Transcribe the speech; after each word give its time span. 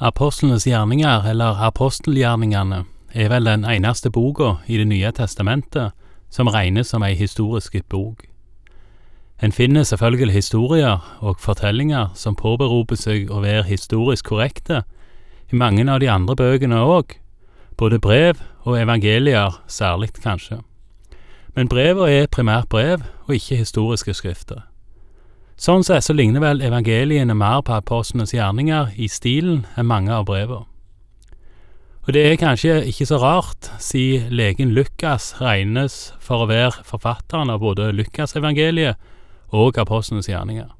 Apostlenes 0.00 0.62
gjerninger, 0.66 1.24
eller 1.26 1.58
apostelgjerningene, 1.66 2.84
er 3.14 3.28
vel 3.32 3.44
den 3.44 3.64
eneste 3.64 4.10
boka 4.10 4.60
i 4.66 4.76
Det 4.78 4.86
nye 4.86 5.10
testamentet 5.10 5.90
som 6.30 6.46
regnes 6.46 6.86
som 6.86 7.02
ei 7.02 7.14
historisk 7.14 7.74
bok. 7.88 8.28
En 9.42 9.52
finner 9.52 9.82
selvfølgelig 9.82 10.34
historier 10.34 10.98
og 11.20 11.40
fortellinger 11.40 12.12
som 12.14 12.36
påberoper 12.36 12.96
seg 12.96 13.30
å 13.30 13.40
være 13.40 13.66
historisk 13.66 14.24
korrekte 14.24 14.84
i 15.52 15.56
mange 15.56 15.90
av 15.90 15.98
de 16.00 16.10
andre 16.10 16.36
bøkene 16.36 16.78
òg, 16.78 17.18
både 17.76 17.98
brev 17.98 18.38
og 18.62 18.78
evangelier 18.78 19.58
særlig, 19.66 20.12
kanskje. 20.22 20.60
Men 21.56 21.68
brevene 21.68 22.22
er 22.22 22.30
primært 22.30 22.68
brev 22.68 23.02
og 23.26 23.34
ikke 23.34 23.56
historiske 23.56 24.14
skrifter. 24.14 24.62
Sånn 25.68 25.82
sett 25.84 26.06
så 26.06 26.14
ligner 26.16 26.40
vel 26.40 26.62
evangeliene 26.64 27.34
mer 27.36 27.58
på 27.60 27.74
apostlenes 27.76 28.30
gjerninger 28.32 28.94
i 28.96 29.04
stilen 29.12 29.66
enn 29.76 29.90
mange 29.90 30.14
av 30.16 30.24
brevene. 30.30 30.64
Og 32.06 32.14
det 32.16 32.22
er 32.24 32.38
kanskje 32.40 32.78
ikke 32.88 33.04
så 33.10 33.18
rart, 33.20 33.68
siden 33.76 34.32
legen 34.32 34.72
Lukas 34.72 35.34
regnes 35.42 35.98
for 36.24 36.46
å 36.46 36.48
være 36.48 36.86
forfatteren 36.88 37.52
av 37.52 37.60
både 37.60 37.90
Lukasevangeliet 37.92 38.96
og 39.52 39.76
apostlenes 39.84 40.32
gjerninger. 40.32 40.72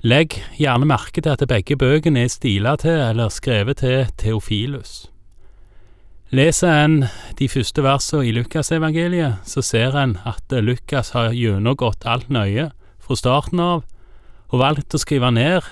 Legg 0.00 0.40
gjerne 0.56 0.88
merke 0.88 1.20
til 1.20 1.36
at 1.36 1.48
begge 1.52 1.76
bøkene 1.76 2.24
er 2.24 2.32
stila 2.32 2.78
til 2.80 3.04
eller 3.10 3.28
skrevet 3.28 3.84
til 3.84 4.08
Theofilus. 4.16 5.10
Leser 6.32 6.86
en 6.86 7.02
de 7.36 7.52
første 7.52 7.84
versene 7.84 8.30
i 8.30 8.32
Lukasevangeliet, 8.32 9.44
så 9.44 9.60
ser 9.60 9.92
en 9.92 10.22
at 10.24 10.62
Lukas 10.64 11.12
har 11.12 11.36
gjennomgått 11.36 12.08
alt 12.08 12.32
nøye 12.32 12.72
fra 13.12 13.20
starten 13.20 13.60
av, 13.60 13.84
og 14.52 14.60
valgt 14.60 14.94
å 14.94 15.00
skrive 15.00 15.30
ned 15.32 15.62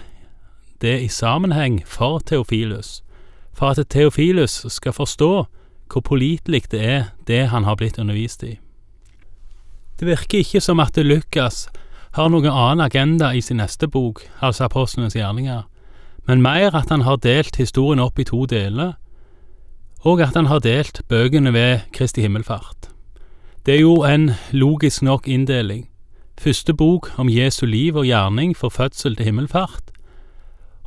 det 0.81 1.01
i 1.05 1.09
sammenheng 1.09 1.83
for 1.87 2.21
Theofilus, 2.21 3.03
for 3.53 3.73
at 3.73 3.89
Theofilus 3.93 4.67
skal 4.69 4.93
forstå 4.97 5.33
hvor 5.91 6.05
pålitelig 6.05 6.70
det 6.70 6.81
er, 6.81 7.05
det 7.27 7.48
han 7.51 7.64
har 7.64 7.77
blitt 7.77 7.98
undervist 7.98 8.45
i. 8.45 8.59
Det 9.98 10.06
virker 10.09 10.41
ikke 10.41 10.61
som 10.61 10.81
at 10.81 10.97
Lukas 10.97 11.69
har 12.17 12.31
noen 12.31 12.48
annen 12.48 12.84
agenda 12.87 13.33
i 13.34 13.41
sin 13.41 13.61
neste 13.61 13.89
bok, 13.89 14.23
altså 14.41 14.64
Apostlenes 14.64 15.17
gjerninger, 15.17 15.67
men 16.27 16.42
mer 16.42 16.77
at 16.77 16.89
han 16.91 17.03
har 17.03 17.20
delt 17.20 17.57
historien 17.57 18.01
opp 18.01 18.19
i 18.19 18.25
to 18.25 18.47
deler, 18.47 18.95
og 20.05 20.23
at 20.25 20.36
han 20.36 20.48
har 20.48 20.62
delt 20.64 21.03
bøkene 21.09 21.53
ved 21.53 21.84
Kristi 21.92 22.23
himmelfart. 22.25 22.89
Det 23.67 23.77
er 23.77 23.83
jo 23.83 24.03
en 24.09 24.31
logisk 24.53 25.03
nok 25.03 25.29
inndeling, 25.29 25.89
Første 26.41 26.72
bok 26.72 27.10
om 27.20 27.28
Jesu 27.28 27.66
liv 27.66 27.96
og 28.00 28.06
gjerning 28.08 28.55
for 28.56 28.72
fødsel 28.72 29.16
til 29.16 29.27
himmelfart, 29.28 29.91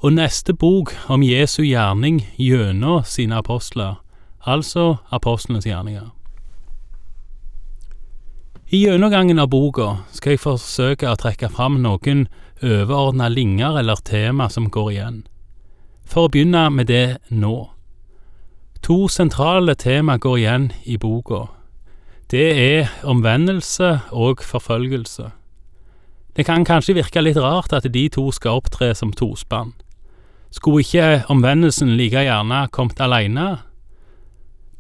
og 0.02 0.16
neste 0.16 0.54
bok 0.58 0.96
om 1.14 1.22
Jesu 1.22 1.62
gjerning 1.62 2.24
gjennom 2.42 3.04
sine 3.06 3.38
apostler, 3.38 4.00
altså 4.50 4.96
apostlenes 5.14 5.68
gjerninger. 5.70 6.08
I 8.74 8.80
gjennomgangen 8.88 9.38
av 9.38 9.52
boka 9.54 9.92
skal 10.10 10.34
jeg 10.34 10.42
forsøke 10.42 11.12
å 11.12 11.20
trekke 11.22 11.52
fram 11.54 11.78
noen 11.86 12.26
overordna 12.64 13.30
linjer 13.30 13.78
eller 13.84 14.02
tema 14.02 14.50
som 14.50 14.72
går 14.74 14.90
igjen. 14.96 15.22
For 16.02 16.26
å 16.26 16.34
begynne 16.34 16.66
med 16.74 16.90
det 16.90 17.20
nå. 17.30 17.70
To 18.82 19.06
sentrale 19.06 19.78
tema 19.78 20.18
går 20.18 20.42
igjen 20.42 20.68
i 20.90 20.98
boka. 20.98 21.46
Det 22.34 22.50
er 22.58 22.90
omvendelse 23.06 24.00
og 24.10 24.42
forfølgelse. 24.42 25.30
Det 26.36 26.46
kan 26.46 26.66
kanskje 26.66 26.96
virke 26.98 27.22
litt 27.22 27.38
rart 27.38 27.74
at 27.78 27.86
de 27.94 28.08
to 28.10 28.32
skal 28.34 28.58
opptre 28.62 28.94
som 28.98 29.14
tospann. 29.14 29.74
Skulle 30.54 30.82
ikke 30.82 31.26
omvendelsen 31.34 31.94
like 31.98 32.26
gjerne 32.26 32.68
kommet 32.74 33.02
aleine? 33.02 33.64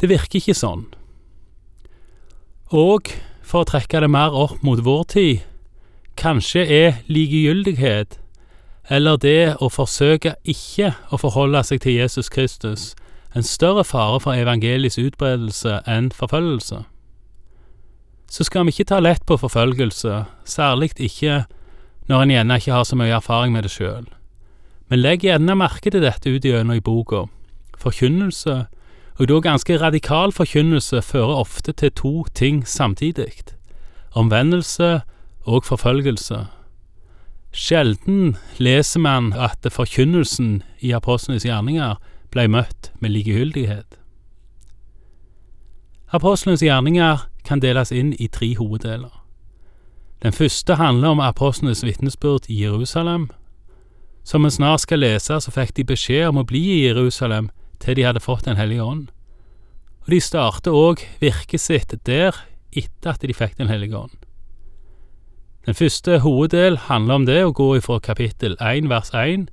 Det 0.01 0.09
virker 0.09 0.41
ikke 0.41 0.57
sånn. 0.57 0.87
Og, 2.73 3.09
for 3.45 3.61
å 3.61 3.69
trekke 3.69 4.01
det 4.01 4.09
mer 4.09 4.33
opp 4.33 4.63
mot 4.65 4.81
vår 4.81 5.03
tid, 5.13 5.43
kanskje 6.17 6.65
er 6.65 7.01
likegyldighet, 7.09 8.17
eller 8.89 9.17
det 9.21 9.55
å 9.61 9.69
forsøke 9.69 10.35
ikke 10.43 10.93
å 11.13 11.21
forholde 11.21 11.61
seg 11.65 11.83
til 11.85 12.01
Jesus 12.01 12.29
Kristus, 12.33 12.93
en 13.33 13.45
større 13.45 13.85
fare 13.85 14.19
for 14.21 14.37
evangeliets 14.37 14.99
utbredelse 15.01 15.79
enn 15.89 16.11
forfølgelse 16.13 16.83
så 18.33 18.45
skal 18.47 18.65
vi 18.65 18.73
ikke 18.73 18.89
ta 18.89 18.97
lett 18.97 19.21
på 19.29 19.37
forfølgelse, 19.37 20.23
særlig 20.49 20.95
ikke 20.97 21.43
når 22.09 22.21
en 22.23 22.31
gjerne 22.33 22.55
ikke 22.57 22.73
har 22.73 22.85
så 22.89 22.97
mye 22.97 23.13
erfaring 23.13 23.53
med 23.53 23.67
det 23.67 23.71
sjøl. 23.75 24.07
Men 24.89 25.03
legg 25.03 25.21
gjerne 25.21 25.53
merke 25.55 25.91
til 25.93 26.01
dette 26.01 26.31
ut 26.33 26.45
gjennom 26.45 26.73
i 26.73 26.81
boka. 26.81 27.27
Forkynnelse, 27.77 28.55
og 29.19 29.29
da 29.29 29.37
ganske 29.45 29.77
radikal 29.77 30.33
forkynnelse, 30.33 31.01
fører 31.05 31.43
ofte 31.43 31.75
til 31.77 31.91
to 31.93 32.13
ting 32.33 32.63
samtidig. 32.67 33.53
Omvendelse 34.17 35.03
og 35.45 35.65
forfølgelse. 35.69 36.47
Sjelden 37.53 38.37
leser 38.57 38.99
man 38.99 39.33
at 39.33 39.61
forkynnelsen 39.69 40.63
i 40.81 40.91
apostlenes 40.91 41.45
gjerninger 41.45 42.01
ble 42.33 42.47
møtt 42.49 42.89
med 42.99 43.13
likegyldighet. 43.13 43.99
Apostlenes 46.09 46.65
gjerninger 46.65 47.27
kan 47.43 47.59
deles 47.59 47.91
inn 47.91 48.13
i 48.19 48.27
tre 48.27 48.55
hoveddeler. 48.57 49.23
Den 50.23 50.33
første 50.33 50.75
handler 50.75 51.07
om 51.07 51.19
apostlenes 51.19 51.83
vitnesbyrd 51.83 52.49
i 52.49 52.63
Jerusalem. 52.63 53.29
Som 54.23 54.43
vi 54.43 54.49
snart 54.49 54.81
skal 54.81 54.99
lese, 54.99 55.41
så 55.41 55.51
fikk 55.51 55.75
de 55.75 55.83
beskjed 55.83 56.29
om 56.29 56.39
å 56.39 56.47
bli 56.47 56.61
i 56.77 56.85
Jerusalem 56.85 57.49
til 57.83 57.95
de 57.95 58.05
hadde 58.07 58.23
fått 58.23 58.45
Den 58.45 58.55
hellige 58.55 58.83
ånd. 58.83 59.07
Og 60.05 60.11
de 60.11 60.19
starter 60.19 60.71
òg 60.71 61.03
virket 61.19 61.59
sitt 61.59 61.95
der 62.05 62.35
etter 62.71 63.11
at 63.11 63.21
de 63.21 63.33
fikk 63.33 63.57
Den 63.57 63.67
hellige 63.67 63.97
ånd. 63.97 64.15
Den 65.65 65.75
første 65.75 66.19
hoveddel 66.19 66.77
handler 66.77 67.15
om 67.15 67.25
det 67.25 67.43
å 67.45 67.51
gå 67.55 67.75
ifra 67.77 67.99
kapittel 67.99 68.57
1 68.59 68.89
vers 68.91 69.11
1 69.15 69.47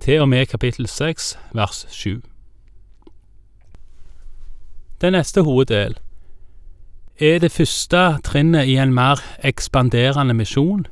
til 0.00 0.20
og 0.20 0.28
med 0.28 0.46
kapittel 0.46 0.88
6 0.88 1.38
vers 1.56 1.86
7. 1.88 2.20
Den 5.00 5.16
neste 5.16 5.44
hoveddel 5.44 5.96
er 7.20 7.38
det 7.38 7.52
første 7.52 8.18
trinnet 8.24 8.66
i 8.66 8.76
en 8.82 8.94
mer 8.94 9.20
ekspanderende 9.44 10.34
misjon, 10.34 10.86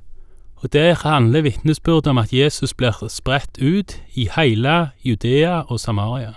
og 0.62 0.72
der 0.72 0.94
handler 0.94 1.42
vitnesbyrdet 1.42 2.06
om 2.06 2.18
at 2.18 2.32
Jesus 2.32 2.74
blir 2.74 2.94
spredt 3.08 3.58
ut 3.58 3.96
i 4.14 4.28
hele 4.36 4.90
Judea 5.04 5.62
og 5.66 5.80
Samaria. 5.80 6.32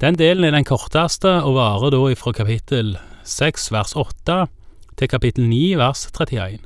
Den 0.00 0.14
delen 0.14 0.44
er 0.44 0.54
den 0.54 0.64
korteste 0.64 1.42
og 1.42 1.56
varer 1.56 1.90
da 1.90 2.14
fra 2.14 2.32
kapittel 2.32 2.98
6 3.24 3.72
vers 3.72 3.96
8 3.96 4.46
til 4.96 5.08
kapittel 5.08 5.48
9 5.48 5.74
vers 5.76 6.06
31. 6.06 6.58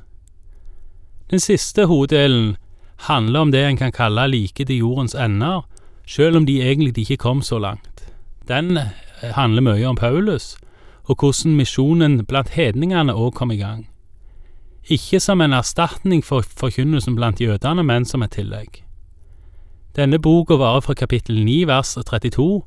Den 1.30 1.40
siste 1.40 1.86
hoveddelen 1.86 2.56
handler 3.08 3.40
om 3.40 3.52
det 3.52 3.64
en 3.64 3.76
kan 3.76 3.92
kalle 3.92 4.28
like 4.28 4.64
til 4.64 4.76
jordens 4.76 5.14
ender, 5.14 5.62
selv 6.06 6.36
om 6.36 6.46
de 6.46 6.60
egentlig 6.60 6.98
ikke 6.98 7.16
kom 7.16 7.42
så 7.42 7.58
langt. 7.58 8.12
Den 8.48 8.78
handler 9.22 9.62
mye 9.62 9.86
om 9.86 9.96
Paulus, 9.96 10.56
og 11.12 11.20
hvordan 11.20 11.56
misjonen 11.58 12.22
blant 12.24 12.54
hedningene 12.56 13.12
òg 13.12 13.34
kom 13.36 13.50
i 13.52 13.60
gang. 13.60 13.84
Ikke 14.88 15.20
som 15.20 15.40
en 15.40 15.52
erstatning 15.52 16.24
for 16.24 16.42
forkynnelsen 16.42 17.16
blant 17.16 17.40
jødene, 17.40 17.84
men 17.84 18.04
som 18.08 18.22
et 18.24 18.32
tillegg. 18.34 18.80
Denne 19.96 20.18
boka 20.18 20.56
varer 20.56 20.80
fra 20.80 20.94
kapittel 20.96 21.44
9 21.44 21.66
vers 21.68 21.94
32 21.94 22.62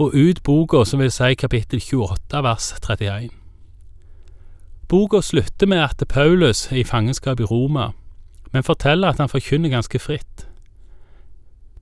og 0.00 0.14
ut 0.14 0.42
boka, 0.44 0.84
som 0.84 1.00
vil 1.00 1.10
si 1.12 1.34
kapittel 1.34 1.80
28 1.80 2.42
vers 2.44 2.72
31. 2.76 3.30
Boka 4.88 5.20
slutter 5.20 5.66
med 5.66 5.80
at 5.80 6.04
Paulus 6.08 6.66
er 6.72 6.82
i 6.82 6.84
fangenskap 6.84 7.40
i 7.40 7.48
Roma, 7.48 7.90
men 8.52 8.66
forteller 8.66 9.08
at 9.08 9.18
han 9.18 9.28
forkynner 9.28 9.72
ganske 9.72 9.98
fritt. 9.98 10.46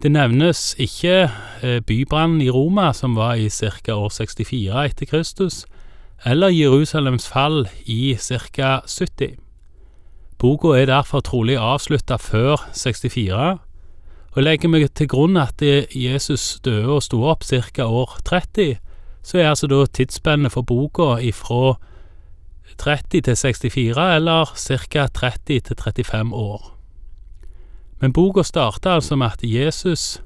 Det 0.03 0.13
nevnes 0.13 0.77
ikke 0.79 1.31
eh, 1.63 1.81
bybrannen 1.83 2.41
i 2.41 2.51
Roma, 2.51 2.93
som 2.93 3.17
var 3.17 3.35
i 3.35 3.49
ca. 3.51 3.95
år 3.95 4.09
64 4.15 4.85
etter 4.85 5.07
Kristus, 5.07 5.65
eller 6.25 6.49
Jerusalems 6.49 7.29
fall 7.29 7.69
i 7.87 8.17
ca. 8.19 8.81
70. 8.87 9.37
Boka 10.39 10.75
er 10.79 10.87
derfor 10.87 11.21
trolig 11.21 11.57
avslutta 11.59 12.17
før 12.17 12.69
64, 12.75 13.59
og 14.37 14.43
legger 14.43 14.71
vi 14.71 14.89
til 14.89 15.09
grunn 15.09 15.37
at 15.37 15.63
Jesus 15.95 16.61
døde 16.65 16.99
og 16.99 17.03
sto 17.03 17.25
opp 17.27 17.43
ca. 17.45 17.87
år 17.87 18.19
30, 18.25 18.79
så 19.23 19.39
er 19.39 19.49
altså 19.51 19.67
da 19.67 19.85
tidsspennet 19.87 20.53
for 20.53 20.63
boka 20.63 21.19
ifra 21.21 21.75
30 22.79 23.21
til 23.21 23.37
64, 23.37 24.17
eller 24.17 24.55
ca. 24.55 25.07
30 25.07 25.61
til 25.61 25.77
35 25.77 26.35
år. 26.35 26.75
Men 28.01 28.13
boka 28.13 28.43
starter 28.43 28.91
altså 28.91 29.17
med 29.17 29.27
at 29.27 29.43
Jesus 29.43 30.23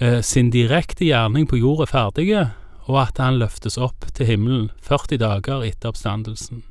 eh, 0.00 0.20
sin 0.22 0.50
direkte 0.50 1.04
gjerning 1.04 1.48
på 1.48 1.56
jord 1.56 1.80
er 1.80 1.86
ferdige, 1.86 2.50
og 2.88 3.02
at 3.04 3.20
han 3.20 3.38
løftes 3.38 3.76
opp 3.78 4.08
til 4.16 4.26
himmelen 4.32 4.70
40 4.82 5.20
dager 5.20 5.62
etter 5.66 5.92
oppstandelsen. 5.92 6.64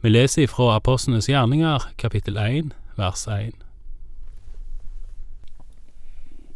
Vi 0.00 0.12
leser 0.12 0.46
ifra 0.46 0.76
Apostlenes 0.78 1.28
gjerninger, 1.28 1.90
kapittel 2.00 2.38
1, 2.40 2.72
vers 2.96 3.26
1. 3.28 3.52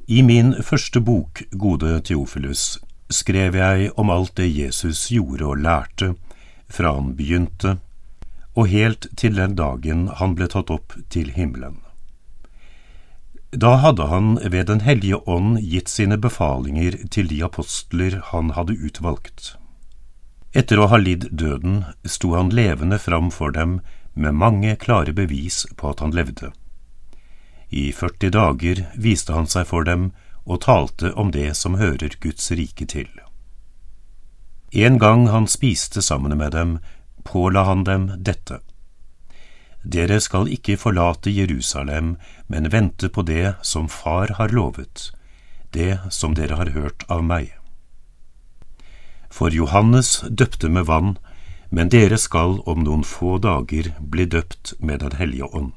I 0.09 0.23
min 0.23 0.55
første 0.63 1.01
bok, 1.01 1.43
Gode 1.53 2.01
Theofilus, 2.01 2.81
skrev 3.13 3.57
jeg 3.59 3.93
om 3.99 4.11
alt 4.11 4.37
det 4.41 4.49
Jesus 4.51 5.09
gjorde 5.13 5.47
og 5.47 5.63
lærte, 5.63 6.15
fra 6.73 6.95
han 6.97 7.13
begynte, 7.17 7.77
og 8.57 8.69
helt 8.73 9.07
til 9.17 9.37
den 9.37 9.55
dagen 9.57 10.09
han 10.19 10.37
ble 10.37 10.49
tatt 10.49 10.73
opp 10.73 10.97
til 11.13 11.31
himmelen. 11.37 11.81
Da 13.53 13.77
hadde 13.77 14.07
han 14.09 14.39
ved 14.51 14.67
Den 14.67 14.81
hellige 14.81 15.17
ånd 15.29 15.59
gitt 15.61 15.89
sine 15.89 16.17
befalinger 16.17 16.95
til 17.13 17.29
de 17.29 17.43
apostler 17.45 18.17
han 18.31 18.55
hadde 18.57 18.79
utvalgt. 18.81 19.57
Etter 20.57 20.81
å 20.81 20.87
ha 20.89 20.97
lidd 20.97 21.29
døden 21.31 21.83
sto 22.09 22.33
han 22.33 22.49
levende 22.49 22.99
fram 22.99 23.29
for 23.31 23.53
dem 23.53 23.81
med 24.15 24.39
mange 24.41 24.73
klare 24.77 25.13
bevis 25.13 25.67
på 25.77 25.93
at 25.93 26.01
han 26.01 26.17
levde. 26.17 26.53
I 27.69 27.93
40 27.93 28.33
dager 28.33 28.83
viste 28.97 29.37
han 29.37 29.49
seg 29.49 29.69
for 29.69 29.85
dem 29.85 30.11
og 30.45 30.65
talte 30.65 31.13
om 31.13 31.31
det 31.33 31.53
som 31.57 31.77
hører 31.77 32.17
Guds 32.25 32.51
rike 32.57 32.89
til. 32.89 33.09
En 34.73 34.97
gang 34.99 35.29
han 35.29 35.47
spiste 35.47 36.01
sammen 36.01 36.39
med 36.41 36.53
dem, 36.57 36.79
påla 37.25 37.65
han 37.69 37.85
dem 37.85 38.11
dette. 38.17 38.63
Dere 39.83 40.21
skal 40.21 40.47
ikke 40.49 40.77
forlate 40.79 41.31
Jerusalem, 41.31 42.17
men 42.47 42.71
vente 42.73 43.09
på 43.09 43.23
det 43.27 43.55
som 43.63 43.89
Far 43.89 44.35
har 44.39 44.55
lovet, 44.55 45.11
det 45.75 45.99
som 46.11 46.35
dere 46.39 46.57
har 46.61 46.71
hørt 46.71 47.03
av 47.11 47.25
meg. 47.27 47.51
For 49.33 49.51
Johannes 49.51 50.21
døpte 50.29 50.69
med 50.69 50.87
vann, 50.87 51.17
men 51.71 51.89
dere 51.89 52.19
skal 52.19 52.61
om 52.69 52.85
noen 52.85 53.03
få 53.05 53.39
dager 53.39 53.95
bli 53.99 54.27
døpt 54.29 54.75
med 54.79 55.01
Den 55.01 55.17
hellige 55.17 55.49
ånd. 55.51 55.73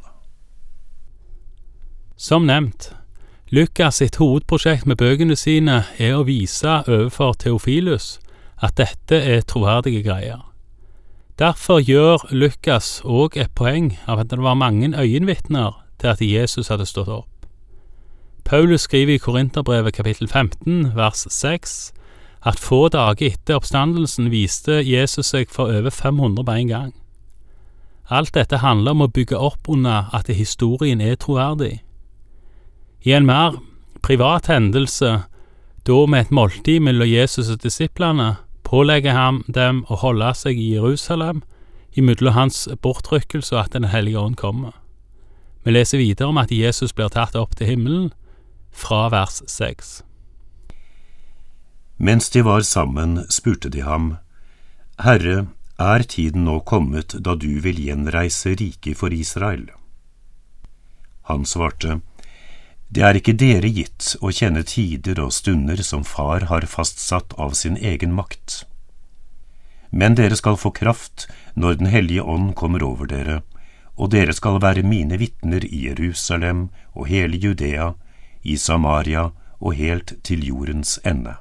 Som 2.18 2.46
nevnt, 2.46 2.92
Lukas 3.50 4.02
sitt 4.02 4.16
hovedprosjekt 4.20 4.86
med 4.86 4.98
bøkene 4.98 5.36
sine 5.36 5.86
er 5.98 6.18
å 6.18 6.26
vise 6.28 6.82
overfor 6.88 7.36
Theofilus 7.40 8.20
at 8.64 8.78
dette 8.80 9.20
er 9.20 9.44
troverdige 9.48 10.04
greier. 10.04 10.44
Derfor 11.36 11.82
gjør 11.84 12.30
Lukas 12.32 13.02
òg 13.04 13.34
et 13.36 13.52
poeng 13.60 13.90
av 14.08 14.22
at 14.22 14.30
det 14.32 14.40
var 14.40 14.56
mange 14.56 14.94
øyenvitner 14.96 15.74
til 16.00 16.08
at 16.14 16.22
Jesus 16.24 16.70
hadde 16.72 16.86
stått 16.88 17.12
opp. 17.12 17.48
Paulus 18.46 18.86
skriver 18.88 19.18
i 19.18 19.20
Korinterbrevet 19.20 19.98
kapittel 19.98 20.30
15 20.30 20.94
vers 20.96 21.26
6 21.30 21.74
at 22.46 22.62
få 22.62 22.88
dager 22.94 23.34
etter 23.34 23.60
oppstandelsen 23.60 24.30
viste 24.32 24.80
Jesus 24.86 25.34
seg 25.34 25.52
for 25.52 25.74
over 25.74 25.92
500 25.92 26.46
på 26.46 26.56
en 26.56 26.72
gang. 26.72 26.94
Alt 28.08 28.36
dette 28.38 28.62
handler 28.64 28.96
om 28.96 29.04
å 29.04 29.12
bygge 29.12 29.36
opp 29.36 29.68
under 29.68 30.08
at 30.16 30.32
historien 30.32 31.02
er 31.02 31.18
troverdig. 31.20 31.82
I 33.04 33.12
en 33.18 33.28
mer 33.28 33.58
privat 34.06 34.48
hendelse, 34.48 35.26
da 35.84 36.00
med 36.06 36.30
et 36.30 36.32
måltid 36.32 36.80
mellom 36.80 37.10
Jesus 37.10 37.50
og 37.50 37.60
disiplene, 37.66 38.38
pålegger 38.76 39.16
han 39.16 39.44
dem 39.48 39.86
å 39.88 39.96
holde 40.02 40.34
seg 40.36 40.58
i 40.60 40.74
Jerusalem 40.74 41.44
imellom 41.96 42.36
hans 42.36 42.66
bortrykkelse 42.84 43.56
og 43.56 43.62
at 43.62 43.76
Den 43.78 43.88
hellige 43.88 44.20
ånd 44.20 44.36
kommer. 44.36 44.74
Vi 45.64 45.72
leser 45.72 46.02
videre 46.02 46.28
om 46.28 46.38
at 46.42 46.52
Jesus 46.52 46.92
blir 46.92 47.08
tatt 47.14 47.38
opp 47.40 47.56
til 47.56 47.72
himmelen, 47.72 48.12
fra 48.76 49.08
vers 49.14 49.40
seks. 49.48 50.02
Mens 51.96 52.28
de 52.30 52.44
var 52.44 52.66
sammen, 52.68 53.22
spurte 53.32 53.72
de 53.72 53.86
ham, 53.88 54.18
Herre, 55.00 55.48
er 55.80 56.04
tiden 56.04 56.44
nå 56.44 56.60
kommet 56.68 57.16
da 57.24 57.38
du 57.40 57.62
vil 57.64 57.80
gjenreise 57.80 58.58
riket 58.60 59.00
for 59.00 59.16
Israel? 59.16 59.70
Han 61.32 61.48
svarte, 61.48 62.02
det 62.90 63.02
er 63.02 63.18
ikke 63.18 63.34
dere 63.34 63.70
gitt 63.72 64.14
å 64.22 64.32
kjenne 64.32 64.64
tider 64.68 65.20
og 65.24 65.34
stunder 65.34 65.82
som 65.84 66.06
Far 66.06 66.48
har 66.52 66.68
fastsatt 66.70 67.34
av 67.42 67.56
sin 67.58 67.78
egen 67.78 68.14
makt. 68.14 68.64
Men 69.90 70.16
dere 70.16 70.38
skal 70.38 70.58
få 70.60 70.72
kraft 70.76 71.28
når 71.56 71.80
Den 71.80 71.88
hellige 71.88 72.22
ånd 72.22 72.56
kommer 72.56 72.84
over 72.84 73.08
dere, 73.08 73.42
og 73.96 74.12
dere 74.12 74.34
skal 74.34 74.60
være 74.62 74.84
mine 74.84 75.18
vitner 75.18 75.64
i 75.66 75.86
Jerusalem 75.88 76.70
og 76.94 77.08
hele 77.08 77.38
Judea, 77.38 77.94
i 78.44 78.58
Samaria 78.58 79.32
og 79.60 79.74
helt 79.74 80.14
til 80.24 80.46
jordens 80.46 81.00
ende. 81.06 81.36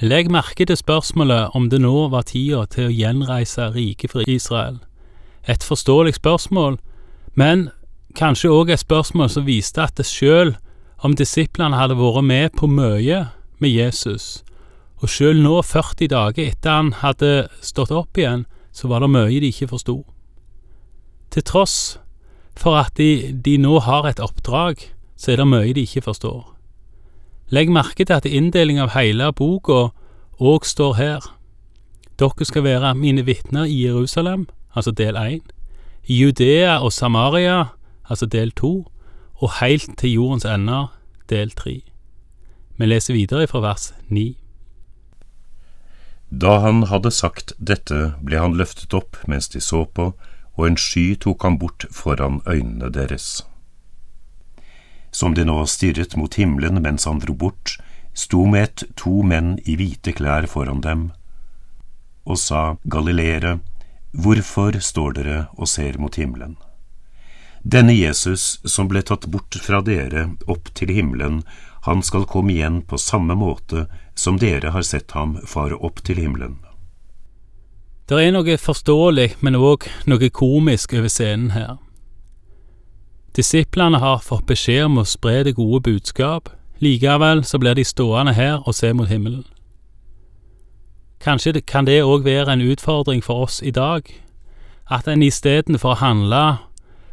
Legg 0.00 0.30
merke 0.30 0.66
til 0.66 0.76
spørsmålet 0.76 1.54
om 1.54 1.68
det 1.70 1.78
nå 1.80 2.08
var 2.10 2.26
tida 2.26 2.64
til 2.66 2.88
å 2.88 2.94
gjenreise 2.94 3.68
riket 3.70 4.10
for 4.10 4.26
Israel. 4.28 4.80
Et 5.46 5.62
forståelig 5.62 6.16
spørsmål, 6.18 6.78
men 7.34 7.70
kanskje 8.18 8.50
òg 8.52 8.72
et 8.72 8.82
spørsmål 8.82 9.30
som 9.32 9.46
viste 9.46 9.82
at 9.82 9.96
det 9.98 10.06
sjøl 10.08 10.54
om 11.02 11.16
disiplene 11.18 11.78
hadde 11.78 11.98
vært 11.98 12.24
med 12.24 12.56
på 12.58 12.68
mye 12.70 13.26
med 13.62 13.70
Jesus, 13.70 14.42
og 15.02 15.10
sjøl 15.10 15.42
nå, 15.42 15.58
40 15.66 16.10
dager 16.12 16.46
etter 16.46 16.76
han 16.76 16.92
hadde 17.02 17.48
stått 17.64 17.90
opp 17.90 18.18
igjen, 18.18 18.46
så 18.72 18.88
var 18.88 19.02
det 19.02 19.10
mye 19.12 19.40
de 19.42 19.50
ikke 19.50 19.70
forsto. 19.72 20.02
Til 21.32 21.44
tross 21.48 21.76
for 22.58 22.76
at 22.78 22.94
de, 23.00 23.32
de 23.32 23.56
nå 23.58 23.80
har 23.82 24.06
et 24.08 24.20
oppdrag, 24.22 24.78
så 25.16 25.32
er 25.32 25.42
det 25.42 25.48
mye 25.48 25.74
de 25.74 25.86
ikke 25.86 26.04
forstår. 26.06 26.44
Legg 27.52 27.70
merke 27.72 28.04
til 28.04 28.16
at 28.16 28.28
inndeling 28.28 28.80
av 28.80 28.94
hele 28.94 29.28
boka 29.36 29.90
òg 30.40 30.64
står 30.66 30.94
her. 30.96 31.26
Dere 32.20 32.46
skal 32.48 32.64
være 32.64 32.94
mine 32.96 33.24
vitner 33.26 33.68
i 33.68 33.82
Jerusalem, 33.84 34.46
altså 34.74 34.92
del 34.94 35.18
én, 35.18 35.42
i 36.06 36.22
Judea 36.22 36.78
og 36.80 36.92
Samaria, 36.92 37.72
altså 38.12 38.28
del 38.28 38.52
to, 38.52 38.72
og 39.42 39.56
heilt 39.58 39.96
til 39.98 40.14
jordens 40.18 40.46
ender, 40.46 40.92
del 41.32 41.50
tre. 41.56 41.80
Vi 42.78 42.88
leser 42.88 43.16
videre 43.16 43.48
fra 43.50 43.62
vers 43.64 43.90
ni. 44.08 44.32
Da 46.32 46.58
han 46.64 46.86
hadde 46.88 47.12
sagt 47.12 47.52
dette, 47.58 48.14
ble 48.24 48.40
han 48.40 48.56
løftet 48.56 48.94
opp 48.96 49.18
mens 49.28 49.50
de 49.52 49.60
så 49.60 49.84
på, 49.84 50.12
og 50.56 50.66
en 50.66 50.78
sky 50.80 51.12
tok 51.20 51.44
ham 51.44 51.58
bort 51.60 51.86
foran 51.92 52.40
øynene 52.46 52.88
deres. 52.92 53.42
Som 55.12 55.36
de 55.36 55.44
nå 55.44 55.58
stirret 55.68 56.16
mot 56.16 56.34
himmelen 56.40 56.80
mens 56.84 57.04
han 57.08 57.20
dro 57.20 57.36
bort, 57.36 57.76
sto 58.14 58.46
med 58.48 58.64
et 58.68 58.84
to 58.96 59.20
menn 59.24 59.58
i 59.68 59.76
hvite 59.76 60.14
klær 60.16 60.48
foran 60.48 60.80
dem, 60.84 61.10
og 62.24 62.38
sa, 62.38 62.76
Galileere, 62.88 63.58
hvorfor 64.12 64.78
står 64.80 65.16
dere 65.18 65.38
og 65.56 65.68
ser 65.68 65.98
mot 66.00 66.16
himmelen? 66.16 66.56
Denne 67.62 67.94
Jesus 67.94 68.60
som 68.64 68.88
ble 68.90 69.02
tatt 69.06 69.26
bort 69.30 69.54
fra 69.62 69.80
dere 69.86 70.32
opp 70.50 70.72
til 70.74 70.90
himmelen, 70.90 71.42
han 71.86 72.02
skal 72.02 72.26
komme 72.26 72.52
igjen 72.54 72.82
på 72.86 72.98
samme 72.98 73.34
måte 73.38 73.86
som 74.18 74.38
dere 74.38 74.72
har 74.74 74.82
sett 74.86 75.14
ham 75.14 75.36
fare 75.46 75.78
opp 75.78 76.02
til 76.02 76.18
himmelen. 76.18 76.58
Det 78.10 78.18
er 78.18 78.34
noe 78.34 78.58
forståelig, 78.58 79.38
men 79.40 79.56
òg 79.56 79.86
noe 80.10 80.30
komisk 80.34 80.94
over 80.98 81.10
scenen 81.10 81.54
her. 81.54 81.78
Disiplene 83.32 84.02
har 84.02 84.18
fått 84.20 84.44
beskjed 84.50 84.84
om 84.90 84.98
å 85.00 85.06
spre 85.08 85.44
det 85.46 85.54
gode 85.56 85.80
budskap, 85.86 86.50
likevel 86.82 87.44
så 87.46 87.62
blir 87.62 87.78
de 87.78 87.86
stående 87.86 88.34
her 88.36 88.58
og 88.66 88.74
se 88.74 88.90
mot 88.92 89.08
himmelen. 89.08 89.46
Kanskje 91.22 91.62
kan 91.62 91.86
det 91.86 92.02
òg 92.02 92.26
være 92.26 92.52
en 92.52 92.66
utfordring 92.66 93.22
for 93.22 93.46
oss 93.46 93.62
i 93.62 93.70
dag, 93.70 94.02
at 94.90 95.06
en 95.08 95.22
istedenfor 95.22 95.94
å 95.94 96.00
handle 96.02 96.42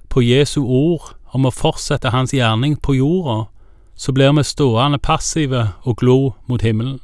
på 0.10 0.24
Jesu 0.26 0.62
ord 0.62 1.14
om 1.34 1.46
å 1.46 1.54
fortsette 1.54 2.12
hans 2.14 2.34
gjerning 2.34 2.76
på 2.82 2.96
jorda, 2.98 3.48
så 3.96 4.14
blir 4.16 4.34
vi 4.34 4.44
stående 4.44 4.98
passive 4.98 5.74
og 5.84 5.98
glo 6.00 6.34
mot 6.48 6.62
himmelen. 6.62 7.00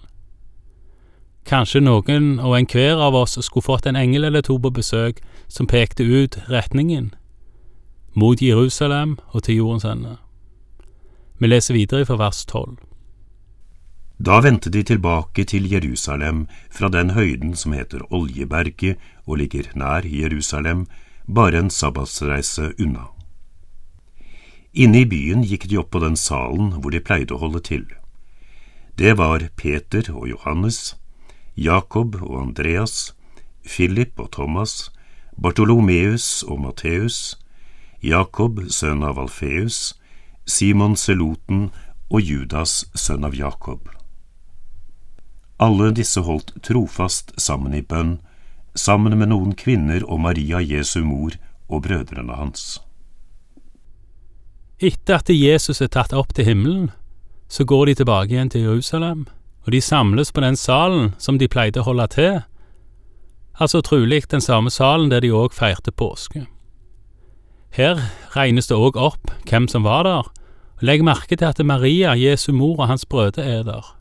Kanskje 1.45 1.83
noen 1.83 2.39
og 2.39 2.55
enhver 2.57 2.97
av 3.05 3.13
oss 3.13 3.37
skulle 3.45 3.67
fått 3.67 3.85
en 3.85 3.99
engel 3.99 4.25
eller 4.25 4.41
to 4.41 4.57
på 4.57 4.71
besøk 4.73 5.21
som 5.47 5.67
pekte 5.69 6.03
ut 6.03 6.39
retningen, 6.49 7.13
mot 8.15 8.41
Jerusalem 8.41 9.19
og 9.29 9.43
til 9.45 9.61
jordens 9.61 9.85
ende. 9.85 10.17
Vi 11.37 11.51
leser 11.51 11.75
videre 11.75 12.05
fra 12.07 12.17
vers 12.17 12.45
tolv. 12.49 12.79
Da 14.17 14.39
vendte 14.39 14.71
de 14.71 14.81
tilbake 14.83 15.43
til 15.43 15.67
Jerusalem 15.67 16.45
fra 16.71 16.87
den 16.89 17.11
høyden 17.11 17.55
som 17.55 17.73
heter 17.75 18.07
Oljeberget 18.15 18.97
og 19.27 19.37
ligger 19.43 19.67
nær 19.75 20.07
Jerusalem, 20.07 20.85
bare 21.27 21.59
en 21.59 21.69
sabbatsreise 21.69 22.73
unna. 22.79 23.07
Inne 24.73 25.01
i 25.01 25.07
byen 25.07 25.43
gikk 25.47 25.69
de 25.71 25.79
opp 25.79 25.93
på 25.95 26.01
den 26.03 26.17
salen 26.19 26.73
hvor 26.81 26.91
de 26.91 26.99
pleide 26.99 27.35
å 27.35 27.39
holde 27.39 27.61
til. 27.63 27.85
Det 28.99 29.15
var 29.19 29.47
Peter 29.55 30.07
og 30.11 30.27
Johannes, 30.29 30.95
Jakob 31.55 32.15
og 32.21 32.35
Andreas, 32.41 33.15
Philip 33.63 34.19
og 34.19 34.31
Thomas, 34.35 34.91
Bartolomeus 35.35 36.43
og 36.43 36.61
Matteus, 36.63 37.35
Jakob 38.03 38.61
sønn 38.69 39.03
av 39.03 39.19
Alfeus, 39.19 39.95
Simon 40.45 40.95
Seloten 40.95 41.69
og 42.11 42.21
Judas 42.21 42.85
sønn 42.93 43.25
av 43.25 43.35
Jakob. 43.35 43.89
Alle 45.57 45.89
disse 45.95 46.21
holdt 46.27 46.53
trofast 46.63 47.31
sammen 47.39 47.73
i 47.73 47.81
bønn, 47.81 48.19
sammen 48.75 49.17
med 49.17 49.31
noen 49.31 49.55
kvinner 49.57 50.03
og 50.05 50.21
Maria 50.25 50.59
Jesu 50.61 51.01
mor 51.03 51.35
og 51.67 51.85
brødrene 51.87 52.35
hans. 52.35 52.81
Etter 54.83 55.21
at 55.21 55.31
Jesus 55.31 55.79
er 55.81 55.91
tatt 55.91 56.13
opp 56.13 56.33
til 56.35 56.49
himmelen, 56.49 56.89
så 57.47 57.63
går 57.63 57.85
de 57.85 57.95
tilbake 58.01 58.35
igjen 58.35 58.51
til 58.51 58.65
Jerusalem, 58.67 59.25
og 59.63 59.71
de 59.71 59.81
samles 59.81 60.31
på 60.35 60.43
den 60.43 60.57
salen 60.59 61.13
som 61.17 61.39
de 61.39 61.47
pleide 61.47 61.79
å 61.79 61.87
holde 61.87 62.07
til, 62.11 62.41
altså 63.55 63.81
trolig 63.81 64.25
den 64.31 64.43
samme 64.43 64.69
salen 64.69 65.09
der 65.09 65.23
de 65.23 65.31
òg 65.31 65.55
feirte 65.55 65.95
påske. 65.95 66.45
Her 67.75 67.99
regnes 68.35 68.67
det 68.67 68.77
òg 68.77 68.99
opp 68.99 69.31
hvem 69.47 69.67
som 69.71 69.87
var 69.87 70.03
der, 70.03 70.27
og 70.75 70.83
legg 70.83 71.03
merke 71.03 71.35
til 71.35 71.47
at 71.47 71.59
Maria, 71.63 72.13
Jesu 72.19 72.51
mor 72.51 72.79
og 72.79 72.89
hans 72.91 73.05
brødre 73.05 73.43
er 73.43 73.63
der. 73.63 73.95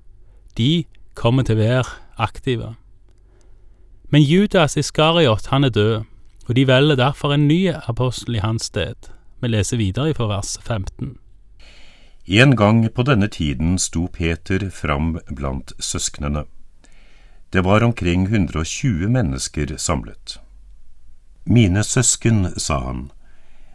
De 0.58 0.84
kommer 1.14 1.46
til 1.46 1.58
å 1.58 1.62
være 1.62 1.90
aktive. 2.18 2.74
Men 4.14 4.22
Judas 4.22 4.76
Iskariot, 4.76 5.46
han 5.46 5.64
er 5.64 5.68
død, 5.68 6.04
og 6.46 6.54
de 6.56 6.66
velger 6.66 6.94
derfor 6.94 7.32
en 7.34 7.48
ny 7.48 7.72
apostel 7.88 8.36
i 8.36 8.42
hans 8.44 8.68
sted. 8.70 8.94
Vi 9.42 9.48
leser 9.48 9.76
videre 9.76 10.14
fra 10.14 10.28
vers 10.30 10.52
15. 10.62 11.16
En 12.26 12.54
gang 12.56 12.86
på 12.94 13.02
denne 13.02 13.26
tiden 13.26 13.74
sto 13.78 14.06
Peter 14.06 14.70
fram 14.70 15.18
blant 15.34 15.74
søsknene. 15.80 16.44
Det 17.52 17.64
var 17.64 17.82
omkring 17.82 18.28
120 18.30 19.10
mennesker 19.10 19.76
samlet. 19.76 20.38
Mine 21.44 21.82
søsken, 21.82 22.54
sa 22.56 22.78
han, 22.86 23.10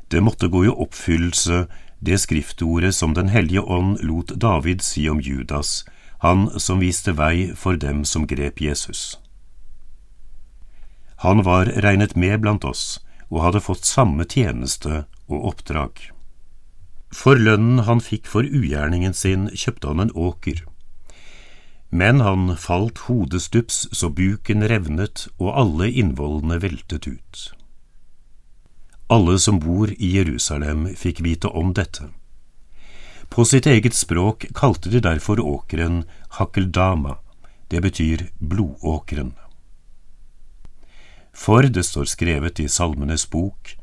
det 0.07 0.23
måtte 0.23 0.47
gå 0.47 0.65
i 0.65 0.71
oppfyllelse 0.71 1.65
det 1.99 2.19
skriftordet 2.19 2.95
som 2.95 3.13
Den 3.13 3.29
hellige 3.29 3.61
ånd 3.61 3.97
lot 3.99 4.31
David 4.41 4.79
si 4.79 5.09
om 5.09 5.19
Judas, 5.19 5.83
han 6.19 6.59
som 6.59 6.79
viste 6.79 7.17
vei 7.17 7.51
for 7.55 7.75
dem 7.75 8.05
som 8.05 8.27
grep 8.27 8.61
Jesus. 8.61 9.19
Han 11.19 11.43
var 11.43 11.65
regnet 11.65 12.15
med 12.15 12.39
blant 12.41 12.63
oss 12.63 12.99
og 13.29 13.43
hadde 13.43 13.61
fått 13.63 13.87
samme 13.87 14.23
tjeneste 14.23 15.03
og 15.27 15.51
oppdrag. 15.51 15.99
For 17.11 17.35
lønnen 17.35 17.83
han 17.89 17.99
fikk 17.99 18.29
for 18.29 18.45
ugjerningen 18.45 19.15
sin, 19.17 19.49
kjøpte 19.51 19.89
han 19.91 20.05
en 20.05 20.13
åker. 20.15 20.63
Men 21.89 22.21
han 22.21 22.53
falt 22.57 23.01
hodestups 23.07 23.87
så 23.91 24.11
buken 24.13 24.63
revnet 24.69 25.25
og 25.39 25.51
alle 25.57 25.89
innvollene 25.89 26.59
veltet 26.61 27.09
ut. 27.09 27.41
Alle 29.09 29.39
som 29.41 29.57
bor 29.59 29.89
i 29.89 30.13
Jerusalem 30.15 30.85
fikk 30.95 31.23
vite 31.25 31.49
om 31.49 31.73
dette. 31.73 32.11
På 33.29 33.45
sitt 33.45 33.65
eget 33.65 33.97
språk 33.97 34.47
kalte 34.57 34.89
de 34.93 35.01
derfor 35.01 35.41
åkeren 35.41 36.03
Hakeldama, 36.37 37.17
det 37.69 37.81
betyr 37.81 38.29
blodåkeren. 38.39 39.33
For 41.33 41.63
det 41.63 41.85
står 41.85 42.09
skrevet 42.11 42.59
i 42.59 42.67
Salmenes 42.67 43.25
bok, 43.29 43.75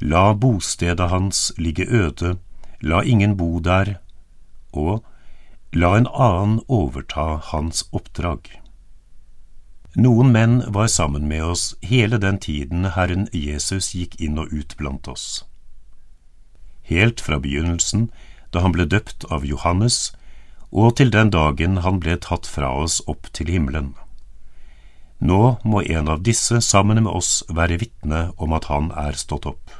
La 0.00 0.32
bostedet 0.32 1.10
hans 1.10 1.52
ligge 1.58 1.84
øde, 1.84 2.38
la 2.80 3.02
ingen 3.02 3.36
bo 3.36 3.58
der, 3.60 3.98
og 4.72 5.04
la 5.72 5.96
en 5.98 6.08
annen 6.08 6.60
overta 6.68 7.36
hans 7.52 7.84
oppdrag. 7.92 8.48
Noen 9.94 10.32
menn 10.32 10.62
var 10.72 10.86
sammen 10.86 11.28
med 11.28 11.44
oss 11.44 11.74
hele 11.82 12.16
den 12.18 12.38
tiden 12.38 12.84
Herren 12.96 13.28
Jesus 13.34 13.92
gikk 13.92 14.16
inn 14.20 14.38
og 14.38 14.52
ut 14.54 14.76
blant 14.78 15.08
oss. 15.08 15.44
Helt 16.88 17.20
fra 17.20 17.38
begynnelsen, 17.38 18.08
da 18.54 18.64
han 18.64 18.72
ble 18.72 18.86
døpt 18.86 19.26
av 19.30 19.44
Johannes, 19.44 20.14
og 20.72 20.96
til 20.96 21.10
den 21.10 21.30
dagen 21.34 21.82
han 21.84 22.00
ble 22.00 22.16
tatt 22.16 22.46
fra 22.46 22.70
oss 22.72 23.02
opp 23.10 23.28
til 23.36 23.50
himmelen. 23.52 23.92
Nå 25.20 25.56
må 25.64 25.82
en 25.84 26.08
av 26.08 26.22
disse 26.24 26.62
sammen 26.64 27.02
med 27.04 27.12
oss 27.12 27.42
være 27.48 27.78
vitne 27.82 28.30
om 28.40 28.54
at 28.56 28.70
han 28.72 28.88
er 28.96 29.18
stått 29.20 29.46
opp. 29.46 29.74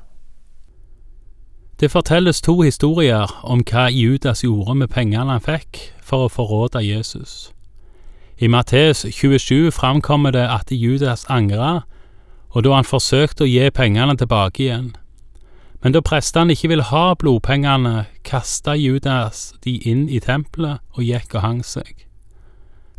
Det 1.81 1.89
fortelles 1.89 2.43
to 2.45 2.59
historier 2.61 3.31
om 3.43 3.63
hva 3.65 3.87
Judas 3.89 4.45
gjorde 4.45 4.75
med 4.83 4.91
pengene 4.93 5.33
han 5.33 5.41
fikk 5.41 5.81
for 6.05 6.27
å 6.27 6.33
forråde 6.33 6.83
Jesus. 6.85 7.55
I 8.37 8.49
Matteus 8.53 9.07
27 9.09 9.71
framkommer 9.73 10.37
det 10.37 10.45
at 10.45 10.69
Judas 10.73 11.25
angra, 11.29 11.87
og 12.53 12.65
da 12.65 12.77
han 12.77 12.89
forsøkte 12.89 13.47
å 13.47 13.49
gi 13.49 13.71
pengene 13.73 14.17
tilbake 14.21 14.67
igjen. 14.67 14.93
Men 15.81 15.97
da 15.97 16.05
prestene 16.05 16.53
ikke 16.53 16.69
ville 16.75 16.89
ha 16.91 17.15
blodpengene, 17.17 18.05
kasta 18.29 18.77
Judas 18.77 19.55
de 19.65 19.79
inn 19.89 20.05
i 20.13 20.21
tempelet 20.21 20.85
og 20.93 21.05
gikk 21.05 21.39
og 21.39 21.45
hang 21.47 21.65
seg. 21.65 22.10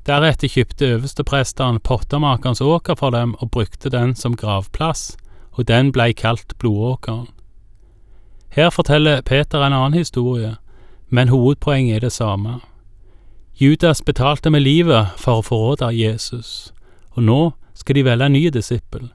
Deretter 0.05 0.49
kjøpte 0.49 0.87
øverstepresteren 0.95 1.79
pottemakerens 1.79 2.61
åker 2.61 2.95
for 2.97 3.13
dem 3.13 3.35
og 3.39 3.51
brukte 3.51 3.89
den 3.89 4.15
som 4.15 4.35
gravplass, 4.35 5.17
og 5.51 5.67
den 5.67 5.91
blei 5.91 6.11
kalt 6.13 6.57
Blodåkeren. 6.57 7.27
Her 8.49 8.69
forteller 8.69 9.21
Peter 9.21 9.61
en 9.61 9.73
annen 9.73 9.93
historie, 9.93 10.55
men 11.09 11.27
hovedpoenget 11.27 11.95
er 11.95 11.99
det 11.99 12.11
samme. 12.11 12.59
Judas 13.61 14.01
betalte 14.01 14.49
med 14.49 14.65
livet 14.65 15.13
for 15.17 15.39
å 15.39 15.45
forråde 15.45 15.91
Jesus, 15.93 16.73
og 17.13 17.23
nå 17.23 17.39
skal 17.77 17.95
de 17.95 18.05
velge 18.05 18.25
en 18.25 18.33
ny 18.33 18.47
disippel, 18.49 19.11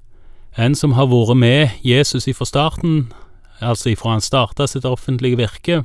en 0.57 0.75
som 0.75 0.95
har 0.97 1.11
vært 1.11 1.37
med 1.37 1.69
Jesus 1.85 2.29
ifra 2.29 2.47
starten, 2.47 3.13
altså 3.61 3.91
ifra 3.91 4.15
han 4.15 4.25
starta 4.25 4.67
sitt 4.67 4.85
offentlige 4.85 5.37
virke 5.37 5.83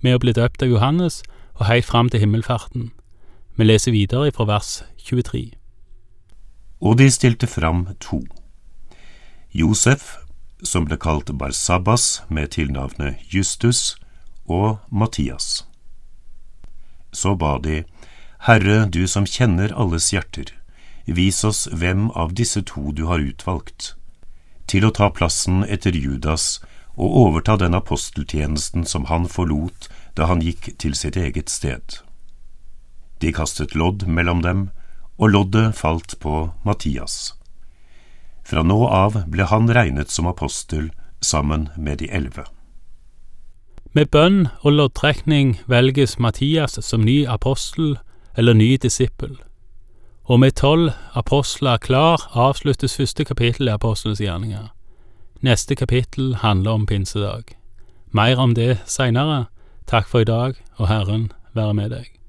med 0.00 0.14
å 0.14 0.22
bli 0.22 0.32
døpt 0.32 0.62
av 0.62 0.70
Johannes 0.70 1.22
og 1.58 1.66
helt 1.66 1.88
fram 1.88 2.08
til 2.08 2.20
himmelfarten. 2.20 2.92
Vi 3.56 3.64
leser 3.64 3.92
videre 3.94 4.32
fra 4.34 4.48
vers 4.50 4.82
23. 4.98 5.52
Og 6.82 6.96
de 6.98 7.06
stilte 7.10 7.46
fram 7.46 7.84
to. 8.02 8.24
Josef, 9.54 10.16
som 10.66 10.88
ble 10.88 10.96
kalt 10.98 11.30
Barsabbas 11.38 12.24
med 12.28 12.50
tilnavnet 12.56 13.22
Justus, 13.30 13.94
og 14.50 14.80
Mattias. 14.90 15.68
Så 17.12 17.36
ba 17.38 17.60
de, 17.62 17.84
Herre, 18.48 18.88
du 18.90 19.06
som 19.06 19.22
kjenner 19.22 19.70
alles 19.70 20.10
hjerter, 20.10 20.50
vis 21.06 21.44
oss 21.46 21.68
hvem 21.70 22.08
av 22.10 22.34
disse 22.34 22.64
to 22.66 22.90
du 22.90 23.06
har 23.06 23.22
utvalgt, 23.22 23.94
til 24.66 24.84
å 24.84 24.90
ta 24.90 25.12
plassen 25.14 25.62
etter 25.62 25.94
Judas 25.94 26.58
og 26.96 27.14
overta 27.22 27.56
den 27.62 27.78
aposteltjenesten 27.78 28.82
som 28.82 29.06
han 29.06 29.30
forlot 29.30 29.88
da 30.18 30.26
han 30.26 30.42
gikk 30.42 30.74
til 30.82 30.98
sitt 30.98 31.16
eget 31.16 31.54
sted. 31.54 32.03
De 33.20 33.32
kastet 33.32 33.74
lodd 33.74 34.06
mellom 34.06 34.42
dem, 34.42 34.68
og 35.18 35.30
loddet 35.30 35.74
falt 35.78 36.16
på 36.20 36.50
Mattias. 36.66 37.34
Fra 38.44 38.62
nå 38.66 38.80
av 38.88 39.22
ble 39.30 39.46
han 39.48 39.70
regnet 39.70 40.10
som 40.10 40.26
apostel 40.28 40.90
sammen 41.24 41.68
med 41.76 42.02
de 42.02 42.10
elleve. 42.10 42.44
Med 43.94 44.10
bønn 44.10 44.48
og 44.66 44.74
loddtrekning 44.74 45.60
velges 45.70 46.18
Mattias 46.18 46.76
som 46.82 47.04
ny 47.06 47.24
apostel 47.30 47.96
eller 48.36 48.56
ny 48.58 48.74
disippel, 48.82 49.36
og 50.24 50.40
med 50.40 50.56
tolv 50.58 50.90
apostler 51.14 51.78
klar 51.78 52.26
avsluttes 52.34 52.96
første 52.96 53.24
kapittel 53.24 53.68
i 53.68 53.76
apostelens 53.76 54.20
gjerninger. 54.20 54.72
Neste 55.44 55.76
kapittel 55.76 56.34
handler 56.42 56.70
om 56.70 56.86
pinsedag. 56.86 57.54
Mer 58.10 58.38
om 58.40 58.54
det 58.54 58.80
seinere. 58.86 59.46
Takk 59.86 60.08
for 60.08 60.24
i 60.24 60.24
dag, 60.24 60.54
og 60.76 60.88
Herren 60.88 61.32
være 61.52 61.74
med 61.74 61.90
deg. 61.90 62.23